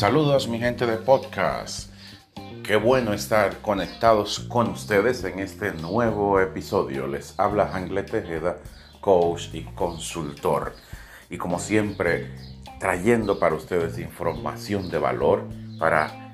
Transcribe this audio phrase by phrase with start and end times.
[0.00, 1.92] Saludos mi gente de podcast.
[2.64, 7.06] Qué bueno estar conectados con ustedes en este nuevo episodio.
[7.06, 8.56] Les habla Angle Tejeda,
[9.02, 10.74] coach y consultor.
[11.28, 12.34] Y como siempre,
[12.78, 15.46] trayendo para ustedes información de valor
[15.78, 16.32] para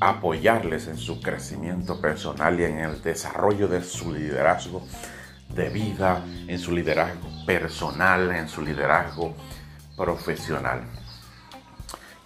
[0.00, 4.86] apoyarles en su crecimiento personal y en el desarrollo de su liderazgo
[5.48, 9.34] de vida, en su liderazgo personal, en su liderazgo
[9.96, 10.84] profesional.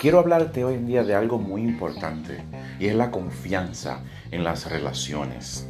[0.01, 2.43] Quiero hablarte hoy en día de algo muy importante
[2.79, 4.01] y es la confianza
[4.31, 5.69] en las relaciones,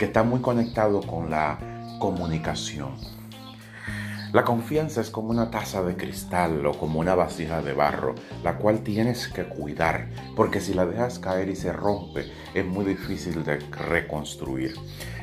[0.00, 1.60] que está muy conectado con la
[2.00, 2.96] comunicación.
[4.32, 8.58] La confianza es como una taza de cristal o como una vasija de barro, la
[8.58, 13.44] cual tienes que cuidar, porque si la dejas caer y se rompe, es muy difícil
[13.44, 14.74] de reconstruir.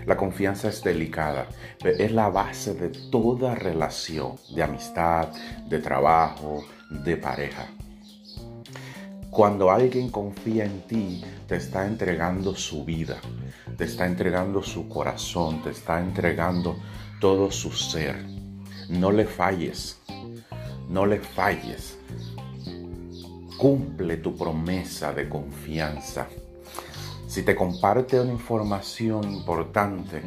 [0.05, 1.48] La confianza es delicada,
[1.84, 5.27] es la base de toda relación de amistad,
[5.68, 7.68] de trabajo, de pareja.
[9.36, 13.18] Cuando alguien confía en ti, te está entregando su vida,
[13.78, 16.78] te está entregando su corazón, te está entregando
[17.20, 18.16] todo su ser.
[18.88, 20.00] No le falles,
[20.88, 21.98] no le falles.
[23.58, 26.28] Cumple tu promesa de confianza.
[27.28, 30.22] Si te comparte una información importante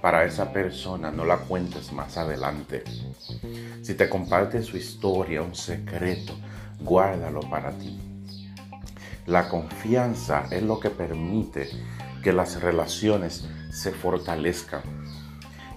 [0.00, 2.84] para esa persona, no la cuentes más adelante.
[3.82, 6.32] Si te comparte su historia, un secreto,
[6.80, 8.09] guárdalo para ti.
[9.26, 11.68] La confianza es lo que permite
[12.22, 14.82] que las relaciones se fortalezcan,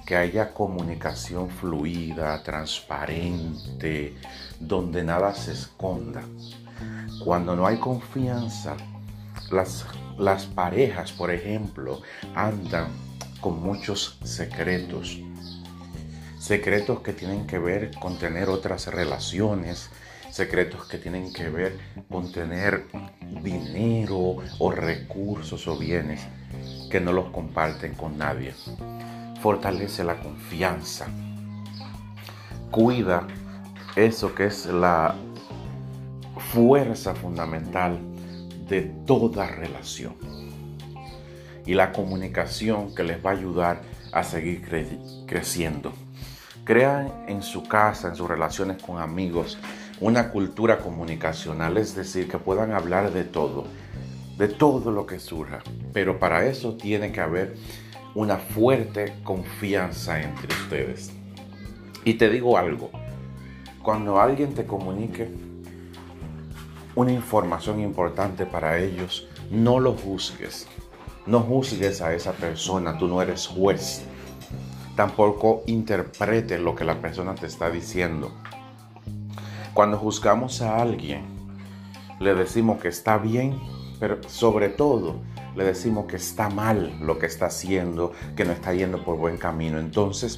[0.06, 4.16] que haya comunicación fluida, transparente,
[4.60, 6.24] donde nada se esconda.
[7.24, 8.76] Cuando no hay confianza,
[9.52, 9.86] las,
[10.18, 12.02] las parejas, por ejemplo,
[12.36, 12.88] andan
[13.40, 15.20] con muchos secretos.
[16.40, 19.90] Secretos que tienen que ver con tener otras relaciones,
[20.34, 21.78] secretos que tienen que ver
[22.10, 22.88] con tener
[23.44, 26.26] dinero o recursos o bienes
[26.90, 28.56] que no los comparten con nadie.
[29.42, 31.06] Fortalece la confianza.
[32.72, 33.28] Cuida
[33.96, 35.14] eso que es la
[36.52, 38.00] fuerza fundamental
[38.68, 40.16] de toda relación.
[41.68, 44.68] Y la comunicación que les va a ayudar a seguir
[45.28, 45.94] creciendo.
[46.64, 49.60] Crean en su casa, en sus relaciones con amigos,
[50.04, 53.64] una cultura comunicacional, es decir, que puedan hablar de todo,
[54.38, 55.60] de todo lo que surja.
[55.94, 57.56] Pero para eso tiene que haber
[58.14, 61.14] una fuerte confianza entre ustedes.
[62.04, 62.92] Y te digo algo,
[63.82, 65.30] cuando alguien te comunique
[66.96, 70.68] una información importante para ellos, no lo juzgues.
[71.28, 74.04] No juzgues a esa persona, tú no eres juez.
[74.98, 78.34] Tampoco interpretes lo que la persona te está diciendo.
[79.74, 81.26] Cuando juzgamos a alguien,
[82.20, 83.60] le decimos que está bien,
[84.00, 85.22] pero sobre todo
[85.56, 89.38] le decimos que está mal lo que está haciendo, que no está yendo por buen
[89.38, 89.80] camino.
[89.80, 90.38] Entonces,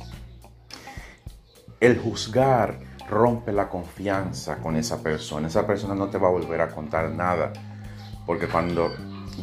[1.82, 2.80] el juzgar
[3.10, 5.50] rompe la confianza con esa persona.
[5.50, 7.52] Esa persona no te va a volver a contar nada.
[8.26, 8.90] Porque cuando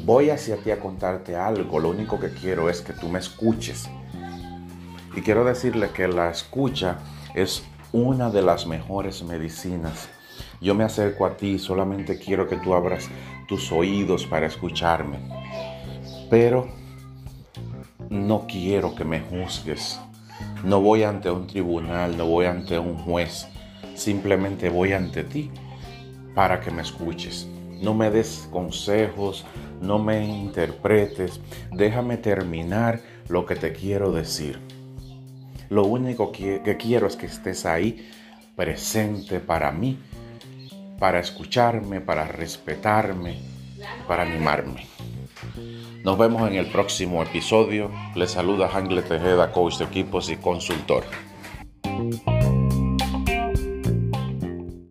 [0.04, 3.90] voy hacia ti a contarte algo, lo único que quiero es que tú me escuches.
[5.14, 6.98] Y quiero decirle que la escucha
[7.34, 10.08] es una de las mejores medicinas.
[10.60, 13.08] Yo me acerco a ti, solamente quiero que tú abras
[13.46, 15.18] tus oídos para escucharme.
[16.30, 16.68] Pero
[18.08, 20.00] no quiero que me juzgues.
[20.64, 23.46] No voy ante un tribunal, no voy ante un juez.
[23.94, 25.50] Simplemente voy ante ti
[26.34, 27.46] para que me escuches.
[27.82, 29.44] No me des consejos,
[29.80, 31.40] no me interpretes.
[31.72, 34.60] Déjame terminar lo que te quiero decir.
[35.72, 38.06] Lo único que, quiero es que estés ahí
[38.54, 39.96] presente para mí,
[40.98, 43.38] para escucharme, para respetarme,
[44.06, 44.86] para animarme.
[46.04, 47.90] Nos vemos en el próximo episodio.
[48.14, 51.04] Les saluda Angle Tejeda, coach de equipos y consultor.